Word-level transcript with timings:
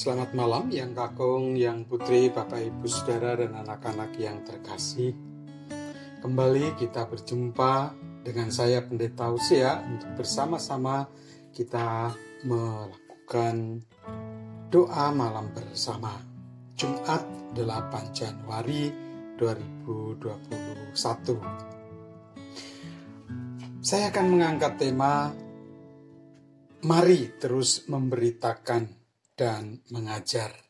Selamat 0.00 0.32
malam 0.32 0.72
yang 0.72 0.96
kakung, 0.96 1.60
yang 1.60 1.84
putri, 1.84 2.32
bapak 2.32 2.72
ibu 2.72 2.88
saudara 2.88 3.36
dan 3.36 3.52
anak-anak 3.52 4.16
yang 4.16 4.40
terkasih. 4.48 5.12
Kembali 6.24 6.72
kita 6.80 7.04
berjumpa 7.04 7.92
dengan 8.24 8.48
saya 8.48 8.80
Pendeta 8.80 9.28
Usia 9.28 9.76
untuk 9.84 10.24
bersama-sama 10.24 11.04
kita 11.52 12.16
melakukan 12.48 13.84
doa 14.72 15.12
malam 15.12 15.52
bersama. 15.52 16.16
Jumat 16.80 17.52
8 17.52 18.16
Januari 18.16 18.88
2021. 19.36 20.96
Saya 23.84 24.08
akan 24.08 24.26
mengangkat 24.32 24.80
tema 24.80 25.28
Mari 26.88 27.36
terus 27.36 27.84
memberitakan 27.84 28.99
dan 29.40 29.80
mengajar. 29.88 30.69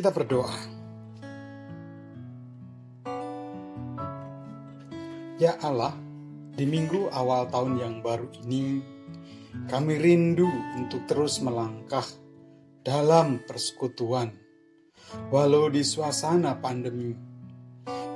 Kita 0.00 0.16
berdoa. 0.16 0.56
Ya 5.36 5.60
Allah, 5.60 5.92
di 6.56 6.64
minggu 6.64 7.12
awal 7.12 7.52
tahun 7.52 7.76
yang 7.76 7.94
baru 8.00 8.32
ini, 8.40 8.80
kami 9.68 10.00
rindu 10.00 10.48
untuk 10.80 11.04
terus 11.04 11.44
melangkah 11.44 12.08
dalam 12.80 13.44
persekutuan, 13.44 14.32
walau 15.28 15.68
di 15.68 15.84
suasana 15.84 16.56
pandemi. 16.56 17.12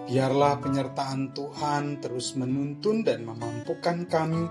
Biarlah 0.08 0.64
penyertaan 0.64 1.36
Tuhan 1.36 2.00
terus 2.00 2.32
menuntun 2.32 3.04
dan 3.04 3.28
memampukan 3.28 4.08
kami 4.08 4.48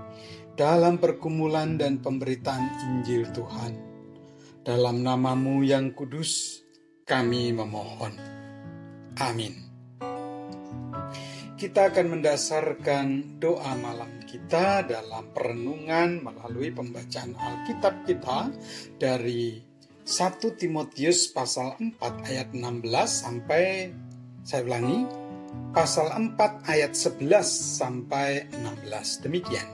dalam 0.53 1.01
pergumulan 1.01 1.81
dan 1.81 1.97
pemberitaan 1.97 2.93
Injil 2.93 3.25
Tuhan. 3.33 3.73
Dalam 4.61 5.01
namamu 5.01 5.65
yang 5.65 5.97
kudus, 5.97 6.62
kami 7.03 7.51
memohon. 7.51 8.15
Amin. 9.19 9.53
Kita 11.59 11.91
akan 11.91 12.19
mendasarkan 12.19 13.39
doa 13.39 13.71
malam 13.79 14.23
kita 14.27 14.83
dalam 14.83 15.31
perenungan 15.31 16.19
melalui 16.19 16.73
pembacaan 16.73 17.35
Alkitab 17.37 18.03
kita 18.03 18.51
dari 18.99 19.63
1 20.03 20.59
Timotius 20.59 21.31
pasal 21.31 21.79
4 21.79 22.27
ayat 22.27 22.51
16 22.51 22.83
sampai 23.07 23.63
saya 24.43 24.61
ulangi 24.67 25.07
pasal 25.71 26.11
4 26.11 26.35
ayat 26.67 26.91
11 26.91 27.31
sampai 27.79 28.51
16 28.51 29.23
demikian. 29.23 29.67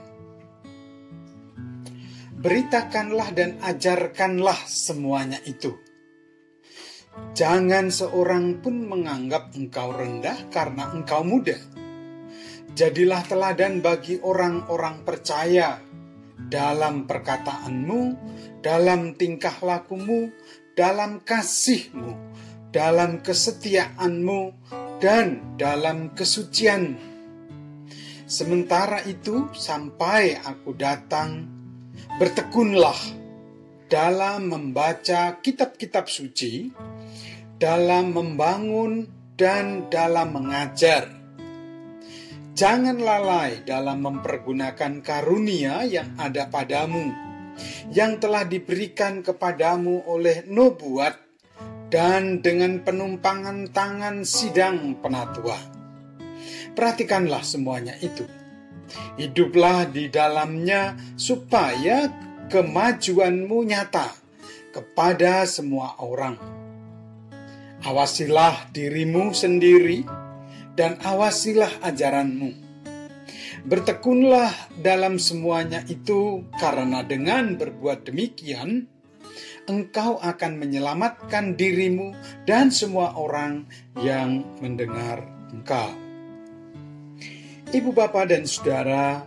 Beritakanlah 2.40 3.34
dan 3.34 3.58
ajarkanlah 3.60 4.56
semuanya 4.64 5.42
itu 5.44 5.89
Jangan 7.34 7.90
seorang 7.90 8.62
pun 8.62 8.86
menganggap 8.86 9.54
engkau 9.58 9.94
rendah 9.94 10.50
karena 10.50 10.90
engkau 10.94 11.26
muda. 11.26 11.58
Jadilah 12.70 13.26
teladan 13.26 13.82
bagi 13.82 14.22
orang-orang 14.22 15.02
percaya 15.02 15.82
dalam 16.38 17.10
perkataanmu, 17.10 18.02
dalam 18.62 19.18
tingkah 19.18 19.58
lakumu, 19.62 20.30
dalam 20.78 21.18
kasihmu, 21.22 22.14
dalam 22.70 23.18
kesetiaanmu, 23.20 24.40
dan 25.02 25.58
dalam 25.58 26.14
kesucianmu. 26.14 27.10
Sementara 28.30 29.02
itu, 29.02 29.50
sampai 29.50 30.38
aku 30.38 30.78
datang, 30.78 31.50
bertekunlah 32.22 33.18
dalam 33.90 34.54
membaca 34.54 35.42
kitab-kitab 35.42 36.06
suci 36.06 36.70
dalam 37.60 38.16
membangun 38.16 39.04
dan 39.36 39.92
dalam 39.92 40.32
mengajar. 40.32 41.12
Jangan 42.56 42.96
lalai 42.96 43.60
dalam 43.68 44.00
mempergunakan 44.00 45.04
karunia 45.04 45.84
yang 45.84 46.16
ada 46.16 46.48
padamu, 46.48 47.12
yang 47.92 48.16
telah 48.16 48.48
diberikan 48.48 49.20
kepadamu 49.20 50.08
oleh 50.08 50.48
nubuat 50.48 51.20
dan 51.92 52.40
dengan 52.40 52.80
penumpangan 52.80 53.68
tangan 53.76 54.24
sidang 54.24 54.96
penatua. 54.96 55.60
Perhatikanlah 56.72 57.44
semuanya 57.44 57.92
itu. 58.00 58.24
Hiduplah 59.20 59.84
di 59.92 60.08
dalamnya 60.08 60.96
supaya 61.12 62.08
kemajuanmu 62.48 63.58
nyata 63.68 64.08
kepada 64.72 65.44
semua 65.44 66.00
orang 66.00 66.60
Awasilah 67.80 68.68
dirimu 68.76 69.32
sendiri 69.32 70.04
dan 70.76 71.00
awasilah 71.00 71.80
ajaranmu. 71.80 72.52
Bertekunlah 73.64 74.52
dalam 74.84 75.16
semuanya 75.16 75.80
itu, 75.88 76.44
karena 76.60 77.00
dengan 77.00 77.56
berbuat 77.56 78.04
demikian, 78.04 78.84
engkau 79.64 80.20
akan 80.20 80.60
menyelamatkan 80.60 81.56
dirimu 81.56 82.12
dan 82.44 82.68
semua 82.68 83.16
orang 83.16 83.64
yang 84.00 84.44
mendengar 84.60 85.24
engkau. 85.48 85.88
Ibu, 87.72 87.96
bapak, 87.96 88.28
dan 88.28 88.44
saudara, 88.44 89.24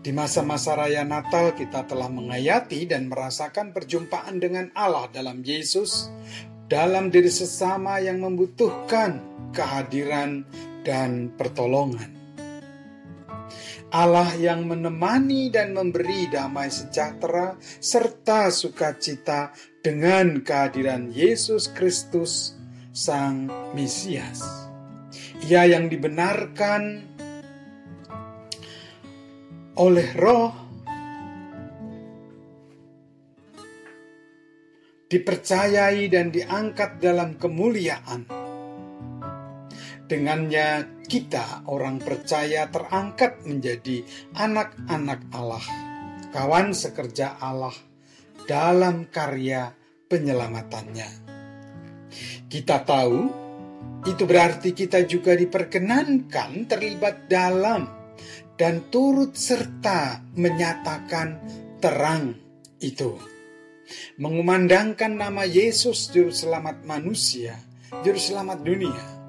di 0.00 0.10
masa-masa 0.10 0.74
raya 0.74 1.04
Natal 1.04 1.52
kita 1.52 1.84
telah 1.84 2.08
mengayati 2.08 2.88
dan 2.88 3.06
merasakan 3.06 3.76
perjumpaan 3.76 4.40
dengan 4.40 4.72
Allah 4.72 5.12
dalam 5.12 5.44
Yesus 5.44 6.08
dalam 6.70 7.10
diri 7.10 7.26
sesama 7.26 7.98
yang 7.98 8.22
membutuhkan 8.22 9.18
kehadiran 9.50 10.46
dan 10.86 11.34
pertolongan. 11.34 12.14
Allah 13.90 14.30
yang 14.38 14.70
menemani 14.70 15.50
dan 15.50 15.74
memberi 15.74 16.30
damai 16.30 16.70
sejahtera 16.70 17.58
serta 17.82 18.54
sukacita 18.54 19.50
dengan 19.82 20.46
kehadiran 20.46 21.10
Yesus 21.10 21.74
Kristus, 21.74 22.54
Sang 22.94 23.50
Mesias. 23.74 24.70
Ia 25.50 25.66
yang 25.66 25.90
dibenarkan 25.90 26.82
oleh 29.74 30.08
roh 30.14 30.69
dipercayai 35.10 36.06
dan 36.06 36.30
diangkat 36.30 37.02
dalam 37.02 37.34
kemuliaan. 37.34 38.30
Dengannya 40.06 41.02
kita 41.10 41.66
orang 41.66 41.98
percaya 41.98 42.70
terangkat 42.70 43.42
menjadi 43.42 44.06
anak-anak 44.38 45.20
Allah, 45.34 45.66
kawan 46.30 46.70
sekerja 46.70 47.42
Allah 47.42 47.74
dalam 48.46 49.10
karya 49.10 49.74
penyelamatannya. 50.06 51.10
Kita 52.46 52.82
tahu 52.82 53.18
itu 54.06 54.22
berarti 54.26 54.74
kita 54.74 55.06
juga 55.06 55.34
diperkenankan 55.34 56.66
terlibat 56.66 57.30
dalam 57.30 57.86
dan 58.58 58.90
turut 58.90 59.34
serta 59.34 60.22
menyatakan 60.34 61.38
terang 61.78 62.34
itu 62.82 63.39
mengumandangkan 64.18 65.16
nama 65.16 65.46
Yesus 65.46 66.10
Juru 66.10 66.32
Selamat 66.32 66.82
manusia, 66.84 67.58
Juru 68.02 68.20
Selamat 68.20 68.62
dunia. 68.62 69.20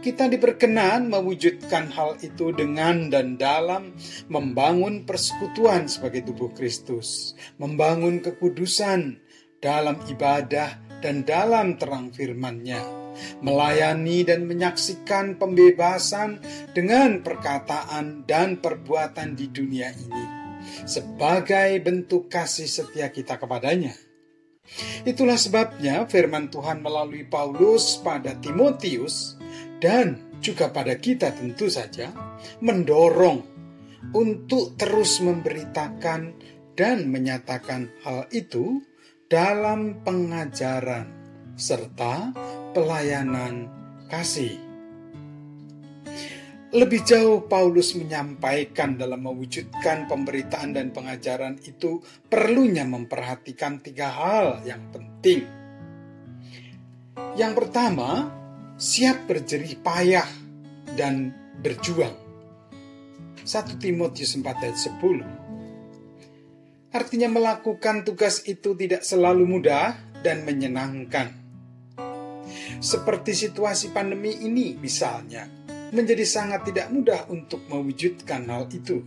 Kita 0.00 0.26
diperkenan 0.26 1.12
mewujudkan 1.12 1.92
hal 1.92 2.18
itu 2.24 2.50
dengan 2.56 3.12
dan 3.12 3.36
dalam 3.36 3.94
membangun 4.32 5.04
persekutuan 5.04 5.86
sebagai 5.86 6.26
tubuh 6.26 6.50
Kristus, 6.56 7.36
membangun 7.60 8.24
kekudusan 8.24 9.20
dalam 9.60 10.00
ibadah 10.08 10.80
dan 11.04 11.22
dalam 11.22 11.76
terang 11.76 12.10
firman-Nya, 12.10 12.80
melayani 13.44 14.24
dan 14.24 14.48
menyaksikan 14.48 15.36
pembebasan 15.36 16.40
dengan 16.72 17.20
perkataan 17.20 18.24
dan 18.24 18.58
perbuatan 18.58 19.36
di 19.36 19.46
dunia 19.52 19.92
ini 19.92 20.39
sebagai 20.88 21.76
bentuk 21.82 22.30
kasih 22.30 22.68
setia 22.68 23.10
kita 23.10 23.36
kepadanya. 23.36 23.92
Itulah 25.02 25.34
sebabnya 25.34 26.06
firman 26.06 26.52
Tuhan 26.52 26.84
melalui 26.84 27.26
Paulus 27.26 27.98
pada 27.98 28.38
Timotius 28.38 29.34
dan 29.82 30.38
juga 30.38 30.70
pada 30.70 30.94
kita 30.96 31.34
tentu 31.34 31.66
saja 31.66 32.12
mendorong 32.62 33.42
untuk 34.14 34.78
terus 34.80 35.20
memberitakan 35.20 36.38
dan 36.78 37.10
menyatakan 37.10 37.92
hal 38.06 38.24
itu 38.32 38.80
dalam 39.28 40.00
pengajaran 40.00 41.06
serta 41.58 42.32
pelayanan 42.72 43.68
kasih. 44.08 44.69
Lebih 46.70 47.02
jauh 47.02 47.50
Paulus 47.50 47.98
menyampaikan 47.98 48.94
dalam 48.94 49.26
mewujudkan 49.26 50.06
pemberitaan 50.06 50.70
dan 50.70 50.94
pengajaran 50.94 51.58
itu 51.66 51.98
perlunya 52.30 52.86
memperhatikan 52.86 53.82
tiga 53.82 54.06
hal 54.06 54.62
yang 54.62 54.78
penting. 54.94 55.50
Yang 57.34 57.52
pertama, 57.58 58.30
siap 58.78 59.26
berjerih 59.26 59.82
payah 59.82 60.30
dan 60.94 61.34
berjuang. 61.58 62.14
1 63.42 63.82
Timotius 63.82 64.38
4 64.38 64.46
ayat 64.46 64.78
10 64.78 66.94
Artinya 66.94 67.34
melakukan 67.34 68.06
tugas 68.06 68.46
itu 68.46 68.78
tidak 68.78 69.02
selalu 69.02 69.42
mudah 69.42 69.98
dan 70.22 70.46
menyenangkan. 70.46 71.34
Seperti 72.78 73.34
situasi 73.34 73.90
pandemi 73.90 74.38
ini 74.38 74.78
misalnya, 74.78 75.50
menjadi 75.90 76.24
sangat 76.26 76.70
tidak 76.70 76.90
mudah 76.90 77.26
untuk 77.30 77.62
mewujudkan 77.66 78.46
hal 78.46 78.66
itu. 78.70 79.02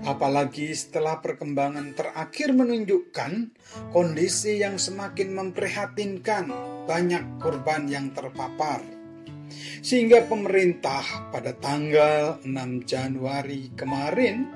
Apalagi 0.00 0.72
setelah 0.72 1.20
perkembangan 1.20 1.92
terakhir 1.92 2.56
menunjukkan 2.56 3.52
kondisi 3.92 4.56
yang 4.56 4.80
semakin 4.80 5.36
memprihatinkan, 5.36 6.48
banyak 6.88 7.36
korban 7.36 7.84
yang 7.84 8.08
terpapar. 8.16 8.80
Sehingga 9.84 10.24
pemerintah 10.24 11.28
pada 11.28 11.52
tanggal 11.52 12.40
6 12.46 12.88
Januari 12.88 13.74
kemarin 13.76 14.48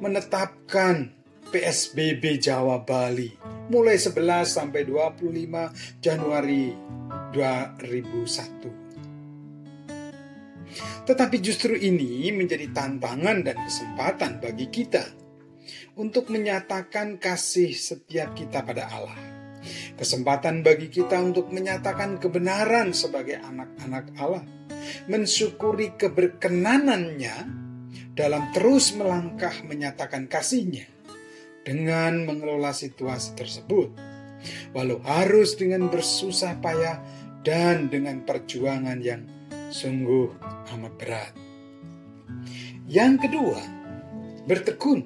menetapkan 0.00 1.12
PSBB 1.48 2.38
Jawa 2.40 2.80
Bali 2.84 3.32
mulai 3.68 4.00
11 4.00 4.48
sampai 4.48 4.84
25 4.88 6.00
Januari 6.00 6.72
2001. 7.34 8.77
Tetapi 11.04 11.36
justru 11.40 11.74
ini 11.74 12.30
menjadi 12.34 12.68
tantangan 12.70 13.44
dan 13.44 13.56
kesempatan 13.64 14.42
bagi 14.42 14.68
kita 14.68 15.04
untuk 15.98 16.30
menyatakan 16.30 17.18
kasih 17.18 17.74
setiap 17.74 18.32
kita 18.38 18.62
pada 18.62 18.86
Allah. 18.88 19.18
Kesempatan 19.98 20.62
bagi 20.62 20.86
kita 20.86 21.18
untuk 21.18 21.50
menyatakan 21.50 22.22
kebenaran 22.22 22.94
sebagai 22.94 23.42
anak-anak 23.42 24.14
Allah, 24.16 24.46
mensyukuri 25.10 25.98
keberkenanannya 25.98 27.36
dalam 28.14 28.54
terus 28.54 28.94
melangkah 28.94 29.52
menyatakan 29.66 30.30
kasihnya 30.30 30.86
dengan 31.66 32.24
mengelola 32.24 32.70
situasi 32.70 33.34
tersebut. 33.34 33.90
Walau 34.70 35.02
harus 35.02 35.58
dengan 35.58 35.90
bersusah 35.90 36.62
payah 36.62 37.02
dan 37.42 37.90
dengan 37.90 38.22
perjuangan 38.22 39.02
yang 39.02 39.26
sungguh 39.68 40.28
amat 40.74 40.92
berat. 40.96 41.32
Yang 42.88 43.28
kedua, 43.28 43.60
bertekun. 44.48 45.04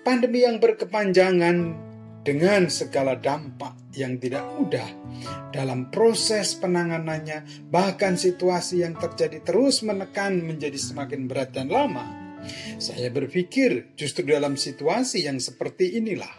Pandemi 0.00 0.44
yang 0.44 0.60
berkepanjangan 0.60 1.56
dengan 2.20 2.68
segala 2.68 3.16
dampak 3.16 3.76
yang 3.96 4.20
tidak 4.20 4.44
mudah 4.56 4.88
dalam 5.52 5.88
proses 5.88 6.56
penanganannya, 6.56 7.68
bahkan 7.68 8.16
situasi 8.16 8.84
yang 8.84 8.96
terjadi 8.96 9.40
terus 9.40 9.80
menekan 9.80 10.40
menjadi 10.44 10.76
semakin 10.76 11.28
berat 11.28 11.56
dan 11.56 11.72
lama. 11.72 12.04
Saya 12.80 13.12
berpikir 13.12 13.92
justru 13.96 14.24
dalam 14.24 14.56
situasi 14.56 15.28
yang 15.28 15.36
seperti 15.36 16.00
inilah 16.00 16.32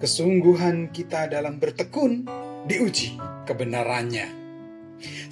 kesungguhan 0.00 0.88
kita 0.88 1.28
dalam 1.28 1.60
bertekun 1.60 2.24
diuji 2.64 3.20
kebenarannya. 3.44 4.41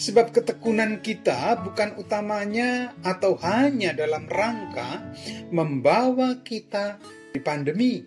Sebab 0.01 0.35
ketekunan 0.35 0.99
kita 1.05 1.61
bukan 1.63 1.95
utamanya 2.01 2.95
atau 3.07 3.39
hanya 3.45 3.95
dalam 3.95 4.27
rangka 4.27 5.15
membawa 5.55 6.43
kita 6.43 6.99
di 7.31 7.39
pandemi, 7.39 8.03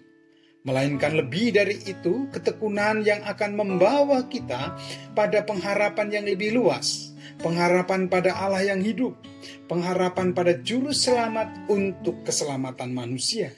melainkan 0.63 1.15
lebih 1.15 1.55
dari 1.55 1.79
itu 1.84 2.27
ketekunan 2.32 3.03
yang 3.03 3.24
akan 3.24 3.51
membawa 3.55 4.27
kita 4.27 4.75
pada 5.12 5.43
pengharapan 5.43 6.08
yang 6.12 6.25
lebih 6.27 6.55
luas, 6.55 7.12
pengharapan 7.39 8.08
pada 8.08 8.36
Allah 8.39 8.63
yang 8.63 8.79
hidup, 8.79 9.20
pengharapan 9.67 10.32
pada 10.32 10.55
juru 10.60 10.96
selamat 10.96 11.67
untuk 11.67 12.24
keselamatan 12.24 12.96
manusia, 12.96 13.51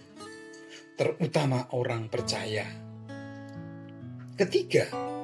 terutama 0.97 1.69
orang 1.77 2.09
percaya. 2.09 2.65
Ketiga, 4.35 5.14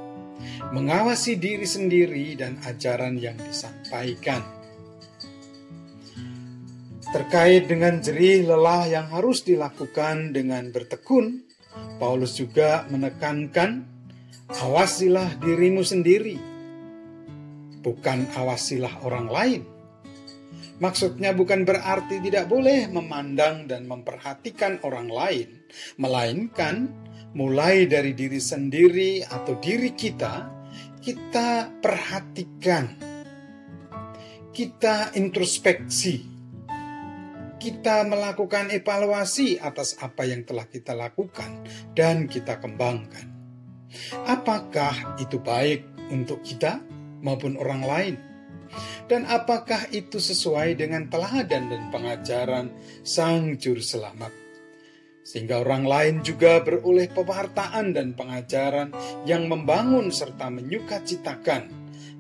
mengawasi 0.72 1.36
diri 1.36 1.68
sendiri 1.68 2.38
dan 2.38 2.58
ajaran 2.64 3.18
yang 3.18 3.36
disampaikan. 3.38 4.42
Terkait 7.12 7.68
dengan 7.68 8.00
jerih 8.00 8.48
lelah 8.48 8.88
yang 8.88 9.08
harus 9.12 9.44
dilakukan 9.44 10.32
dengan 10.32 10.72
bertekun, 10.72 11.44
Paulus 12.00 12.40
juga 12.40 12.88
menekankan, 12.88 13.84
awasilah 14.48 15.36
dirimu 15.44 15.84
sendiri, 15.84 16.40
bukan 17.84 18.32
awasilah 18.32 19.04
orang 19.04 19.28
lain. 19.28 19.62
Maksudnya 20.82 21.36
bukan 21.38 21.62
berarti 21.62 22.24
tidak 22.26 22.50
boleh 22.50 22.90
memandang 22.90 23.70
dan 23.70 23.86
memperhatikan 23.86 24.82
orang 24.82 25.14
lain, 25.14 25.50
melainkan 26.02 26.90
mulai 27.32 27.88
dari 27.88 28.12
diri 28.12 28.40
sendiri 28.40 29.24
atau 29.24 29.56
diri 29.60 29.96
kita, 29.96 30.52
kita 31.00 31.80
perhatikan, 31.80 32.92
kita 34.52 35.16
introspeksi, 35.16 36.28
kita 37.62 38.04
melakukan 38.04 38.74
evaluasi 38.74 39.62
atas 39.62 39.96
apa 40.04 40.28
yang 40.28 40.44
telah 40.44 40.68
kita 40.68 40.92
lakukan 40.98 41.64
dan 41.96 42.28
kita 42.28 42.60
kembangkan. 42.60 43.30
Apakah 44.28 45.20
itu 45.20 45.40
baik 45.40 45.88
untuk 46.12 46.44
kita 46.44 46.84
maupun 47.24 47.56
orang 47.60 47.84
lain? 47.84 48.16
Dan 49.12 49.28
apakah 49.28 49.92
itu 49.92 50.18
sesuai 50.18 50.80
dengan 50.80 51.12
teladan 51.12 51.68
dan 51.68 51.92
pengajaran 51.92 52.72
Sang 53.04 53.60
Juru 53.60 53.84
Selamat? 53.84 54.41
Sehingga 55.22 55.62
orang 55.62 55.86
lain 55.86 56.16
juga 56.26 56.62
beroleh 56.66 57.10
pewartaan 57.10 57.94
dan 57.94 58.18
pengajaran 58.18 58.90
yang 59.30 59.46
membangun 59.46 60.10
serta 60.10 60.50
menyukacitakan 60.50 61.70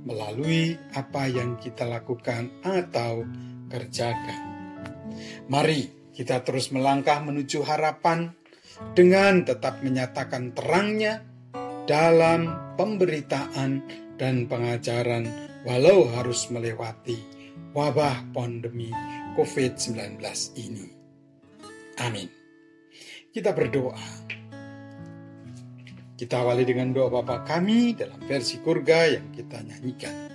melalui 0.05 0.77
apa 0.93 1.29
yang 1.29 1.57
kita 1.61 1.85
lakukan 1.85 2.49
atau 2.65 3.25
kerjakan. 3.69 4.41
Mari 5.49 6.01
Kita 6.11 6.43
terus 6.43 6.69
melangkah 6.75 7.23
menuju 7.23 7.63
harapan 7.63 8.35
dengan 8.91 9.47
tetap 9.47 9.79
menyatakan 9.79 10.51
terangnya 10.51 11.23
dalam 11.87 12.75
pemberitaan 12.75 13.81
dan 14.19 14.45
pengajaran 14.45 15.25
walau 15.63 16.11
harus 16.13 16.51
melewati 16.51 17.17
wabah 17.71 18.35
pandemi 18.35 18.91
COVID-19 19.39 20.19
ini. 20.59 20.87
Amin. 22.03 22.40
Kita 23.31 23.55
berdoa. 23.55 23.95
Kita 26.19 26.43
awali 26.43 26.67
dengan 26.67 26.91
doa 26.91 27.07
Bapa 27.07 27.47
kami 27.47 27.95
dalam 27.95 28.19
versi 28.27 28.59
kurga 28.59 29.07
yang 29.07 29.31
kita 29.31 29.63
nyanyikan. 29.63 30.30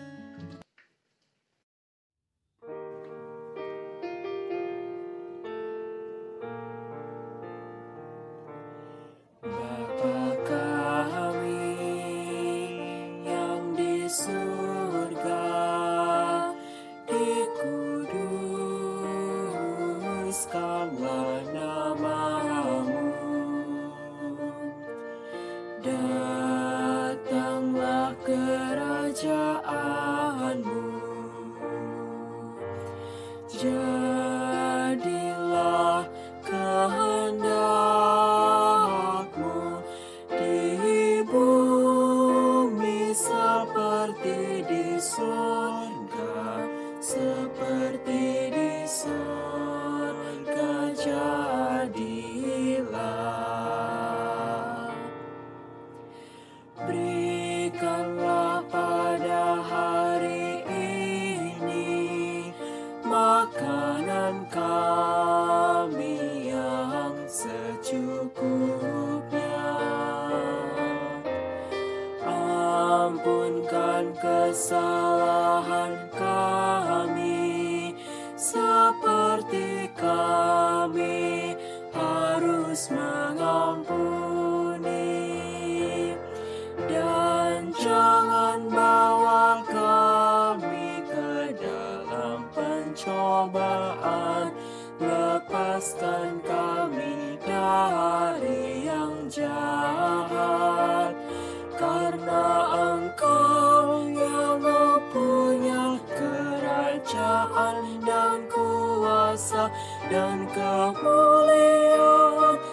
Dan 110.10 110.46
kemuliaan 110.54 111.96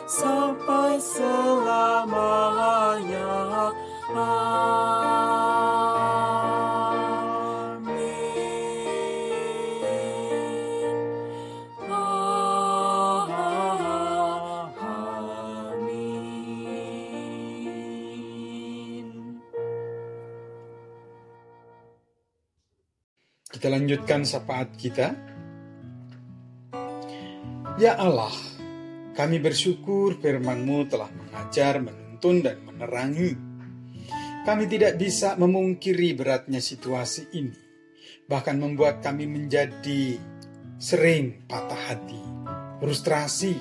sampai 0.06 1.02
selamanya. 1.02 2.34
Kita 23.54 23.72
lanjutkan 23.72 24.28
sapaat 24.28 24.76
kita. 24.76 25.33
Ya 27.84 28.00
Allah, 28.00 28.32
kami 29.12 29.44
bersyukur 29.44 30.16
firman-Mu 30.24 30.88
telah 30.88 31.12
mengajar, 31.12 31.84
menuntun, 31.84 32.40
dan 32.40 32.64
menerangi. 32.64 33.36
Kami 34.48 34.72
tidak 34.72 34.96
bisa 34.96 35.36
memungkiri 35.36 36.16
beratnya 36.16 36.64
situasi 36.64 37.36
ini, 37.36 37.60
bahkan 38.24 38.56
membuat 38.56 39.04
kami 39.04 39.28
menjadi 39.28 40.16
sering 40.80 41.44
patah 41.44 41.92
hati, 41.92 42.24
frustrasi, 42.80 43.52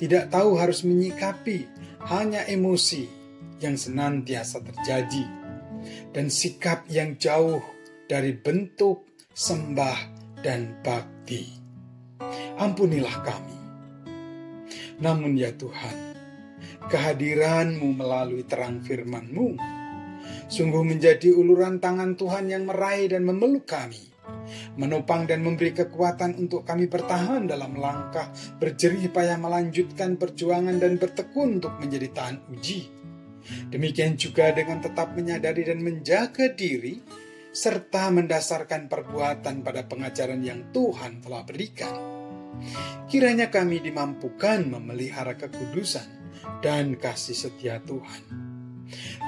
tidak 0.00 0.32
tahu 0.32 0.56
harus 0.56 0.80
menyikapi 0.88 1.68
hanya 2.08 2.48
emosi 2.48 3.04
yang 3.60 3.76
senantiasa 3.76 4.64
terjadi, 4.64 5.28
dan 6.16 6.32
sikap 6.32 6.88
yang 6.88 7.20
jauh 7.20 7.60
dari 8.08 8.32
bentuk 8.32 9.04
sembah 9.36 10.00
dan 10.40 10.80
bakti 10.80 11.58
ampunilah 12.58 13.16
kami. 13.22 13.57
Namun 14.98 15.38
ya 15.38 15.54
Tuhan, 15.54 15.94
kehadiran-Mu 16.90 17.88
melalui 17.94 18.42
terang 18.42 18.82
firman-Mu 18.82 19.78
sungguh 20.50 20.82
menjadi 20.82 21.30
uluran 21.30 21.78
tangan 21.78 22.18
Tuhan 22.18 22.50
yang 22.50 22.66
meraih 22.66 23.14
dan 23.14 23.22
memeluk 23.22 23.68
kami, 23.68 24.10
menopang 24.74 25.30
dan 25.30 25.46
memberi 25.46 25.70
kekuatan 25.70 26.34
untuk 26.42 26.66
kami 26.66 26.90
bertahan 26.90 27.46
dalam 27.46 27.78
langkah 27.78 28.26
berjerih 28.58 29.12
payah 29.14 29.38
melanjutkan 29.38 30.18
perjuangan 30.18 30.82
dan 30.82 30.98
bertekun 30.98 31.62
untuk 31.62 31.78
menjadi 31.78 32.08
tahan 32.10 32.38
uji. 32.50 32.90
Demikian 33.70 34.18
juga 34.18 34.50
dengan 34.50 34.82
tetap 34.82 35.14
menyadari 35.14 35.62
dan 35.62 35.78
menjaga 35.80 36.52
diri 36.52 37.00
serta 37.54 38.12
mendasarkan 38.12 38.90
perbuatan 38.90 39.64
pada 39.64 39.86
pengajaran 39.86 40.42
yang 40.44 40.68
Tuhan 40.74 41.24
telah 41.24 41.42
berikan 41.48 42.17
Kiranya 43.08 43.48
kami 43.48 43.80
dimampukan 43.80 44.68
memelihara 44.68 45.34
kekudusan 45.34 46.06
dan 46.60 46.98
kasih 46.98 47.36
setia 47.36 47.80
Tuhan. 47.82 48.48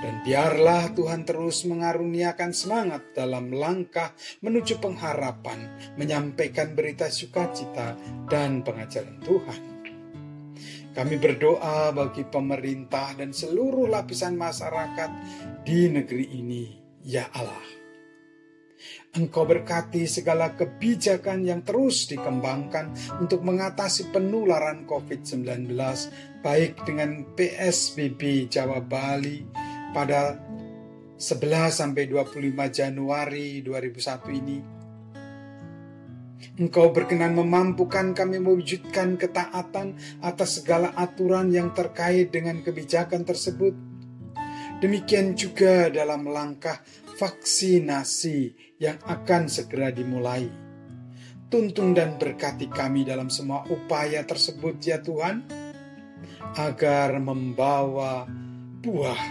Dan 0.00 0.24
biarlah 0.24 0.96
Tuhan 0.96 1.28
terus 1.28 1.68
mengaruniakan 1.68 2.56
semangat 2.56 3.12
dalam 3.12 3.52
langkah 3.52 4.16
menuju 4.40 4.80
pengharapan, 4.80 5.68
menyampaikan 6.00 6.72
berita 6.72 7.12
sukacita 7.12 7.96
dan 8.24 8.64
pengajaran 8.64 9.20
Tuhan. 9.20 9.60
Kami 10.90 11.16
berdoa 11.22 11.94
bagi 11.94 12.26
pemerintah 12.26 13.14
dan 13.14 13.30
seluruh 13.30 13.86
lapisan 13.86 14.34
masyarakat 14.34 15.10
di 15.62 15.86
negeri 15.86 16.26
ini, 16.34 16.64
ya 17.04 17.30
Allah. 17.30 17.79
Engkau 19.10 19.42
berkati 19.42 20.06
segala 20.06 20.54
kebijakan 20.54 21.42
yang 21.42 21.66
terus 21.66 22.06
dikembangkan 22.06 23.18
untuk 23.18 23.42
mengatasi 23.42 24.14
penularan 24.14 24.86
COVID-19, 24.86 25.66
baik 26.46 26.86
dengan 26.86 27.26
PSBB 27.34 28.46
Jawa 28.46 28.78
Bali 28.78 29.42
pada 29.90 30.38
11 31.18 31.74
sampai 31.74 32.06
25 32.06 32.54
Januari 32.70 33.66
2001 33.66 34.30
ini. 34.30 34.58
Engkau 36.62 36.94
berkenan 36.94 37.34
memampukan 37.34 38.14
kami 38.14 38.38
mewujudkan 38.38 39.18
ketaatan 39.18 39.98
atas 40.22 40.62
segala 40.62 40.94
aturan 40.94 41.50
yang 41.50 41.74
terkait 41.74 42.30
dengan 42.30 42.62
kebijakan 42.62 43.26
tersebut. 43.26 43.89
Demikian 44.80 45.36
juga 45.36 45.92
dalam 45.92 46.24
langkah 46.24 46.80
vaksinasi 47.20 48.38
yang 48.80 48.96
akan 49.04 49.44
segera 49.44 49.92
dimulai. 49.92 50.48
Tuntun 51.52 51.92
dan 51.92 52.16
berkati 52.16 52.72
kami 52.72 53.04
dalam 53.04 53.28
semua 53.28 53.68
upaya 53.68 54.24
tersebut 54.24 54.80
ya 54.80 55.04
Tuhan, 55.04 55.44
agar 56.56 57.20
membawa 57.20 58.24
buah. 58.80 59.22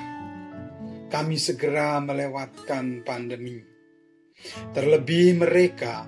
Kami 1.09 1.35
segera 1.41 1.97
melewatkan 1.97 3.01
pandemi. 3.01 3.57
Terlebih 4.77 5.41
mereka 5.41 6.05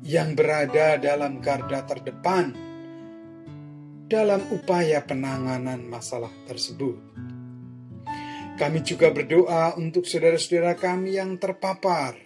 yang 0.00 0.32
berada 0.32 0.96
dalam 0.96 1.44
garda 1.44 1.84
terdepan 1.84 2.56
dalam 4.08 4.40
upaya 4.48 5.04
penanganan 5.04 5.84
masalah 5.84 6.32
tersebut. 6.48 7.27
Kami 8.58 8.82
juga 8.82 9.14
berdoa 9.14 9.78
untuk 9.78 10.02
saudara-saudara 10.02 10.74
kami 10.74 11.14
yang 11.14 11.38
terpapar, 11.38 12.18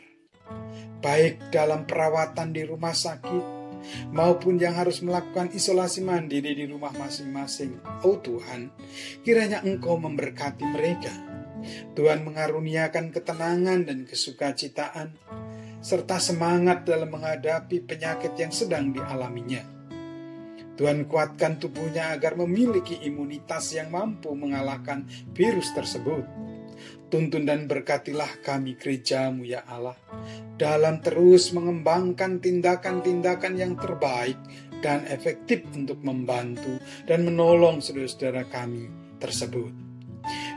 baik 1.04 1.52
dalam 1.52 1.84
perawatan 1.84 2.56
di 2.56 2.64
rumah 2.64 2.96
sakit 2.96 3.60
maupun 4.16 4.56
yang 4.56 4.80
harus 4.80 5.04
melakukan 5.04 5.52
isolasi 5.52 6.00
mandiri 6.00 6.56
di 6.56 6.64
rumah 6.64 6.88
masing-masing. 6.96 7.76
Oh 8.00 8.16
Tuhan, 8.16 8.72
kiranya 9.20 9.60
Engkau 9.60 10.00
memberkati 10.00 10.64
mereka. 10.64 11.12
Tuhan 11.92 12.24
mengaruniakan 12.24 13.12
ketenangan 13.12 13.84
dan 13.84 14.08
kesukacitaan, 14.08 15.12
serta 15.84 16.16
semangat 16.16 16.88
dalam 16.88 17.12
menghadapi 17.12 17.84
penyakit 17.84 18.32
yang 18.40 18.50
sedang 18.50 18.88
dialaminya. 18.90 19.71
Tuhan 20.76 21.04
kuatkan 21.04 21.60
tubuhnya 21.60 22.16
agar 22.16 22.34
memiliki 22.36 22.96
imunitas 23.04 23.76
yang 23.76 23.92
mampu 23.92 24.32
mengalahkan 24.32 25.04
virus 25.36 25.72
tersebut. 25.76 26.24
Tuntun 27.12 27.44
dan 27.44 27.68
berkatilah 27.68 28.40
kami 28.40 28.80
gerejamu 28.80 29.44
ya 29.44 29.60
Allah 29.68 29.92
dalam 30.56 31.04
terus 31.04 31.52
mengembangkan 31.52 32.40
tindakan-tindakan 32.40 33.54
yang 33.60 33.76
terbaik 33.76 34.40
dan 34.80 35.04
efektif 35.12 35.60
untuk 35.76 36.00
membantu 36.00 36.80
dan 37.04 37.28
menolong 37.28 37.84
saudara-saudara 37.84 38.48
kami 38.48 38.88
tersebut. 39.20 39.81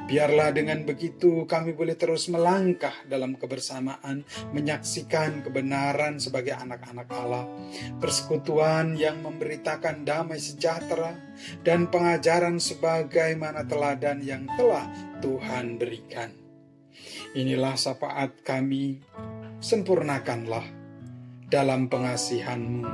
Biarlah 0.06 0.54
dengan 0.54 0.86
begitu 0.86 1.50
kami 1.50 1.74
boleh 1.74 1.98
terus 1.98 2.30
melangkah 2.30 2.94
dalam 3.10 3.34
kebersamaan, 3.34 4.22
menyaksikan 4.54 5.42
kebenaran 5.42 6.22
sebagai 6.22 6.54
anak-anak 6.54 7.10
Allah, 7.10 7.50
persekutuan 7.98 8.94
yang 8.94 9.26
memberitakan 9.26 10.06
damai 10.06 10.38
sejahtera, 10.38 11.18
dan 11.66 11.90
pengajaran 11.90 12.62
sebagaimana 12.62 13.66
teladan 13.66 14.22
yang 14.22 14.46
telah 14.54 14.86
Tuhan 15.26 15.82
berikan. 15.82 16.30
Inilah 17.34 17.74
syafaat 17.74 18.46
kami, 18.46 19.02
sempurnakanlah 19.58 20.70
dalam 21.50 21.90
pengasihanmu, 21.90 22.94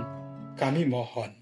kami 0.56 0.88
mohon. 0.88 1.41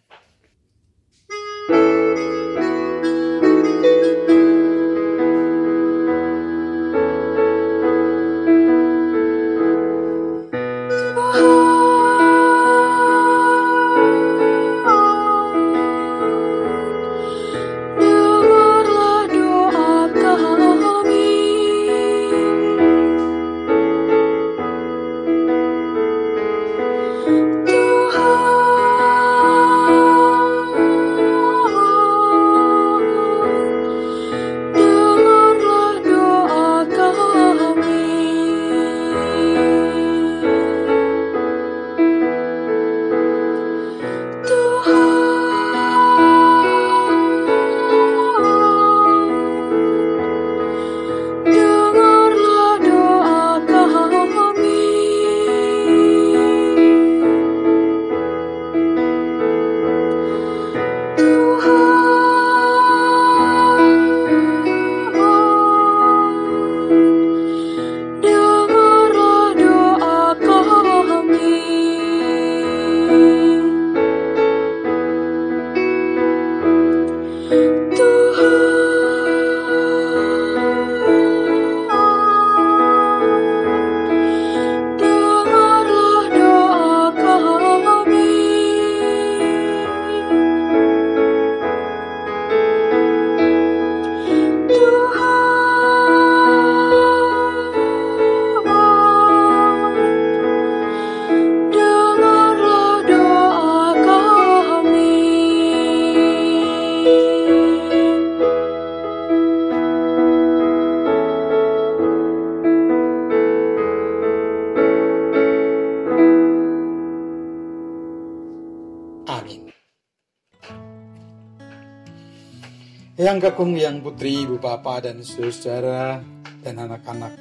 Yang 123.19 123.51
kakung, 123.51 123.75
yang 123.75 123.99
putri, 123.99 124.47
ibu 124.47 124.55
bapak 124.63 125.03
dan 125.03 125.19
saudara 125.27 126.23
dan 126.63 126.79
anak-anak 126.79 127.35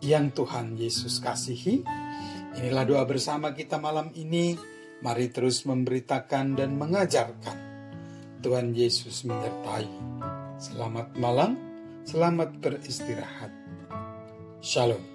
yang 0.00 0.32
Tuhan 0.32 0.80
Yesus 0.80 1.20
kasihi. 1.20 1.84
Inilah 2.56 2.88
doa 2.88 3.04
bersama 3.04 3.52
kita 3.52 3.76
malam 3.76 4.08
ini. 4.16 4.56
Mari 5.04 5.28
terus 5.28 5.68
memberitakan 5.68 6.56
dan 6.56 6.72
mengajarkan. 6.80 7.58
Tuhan 8.40 8.72
Yesus 8.72 9.28
menyertai. 9.28 9.92
Selamat 10.56 11.12
malam, 11.20 11.60
selamat 12.08 12.48
beristirahat. 12.64 13.52
Shalom. 14.64 15.13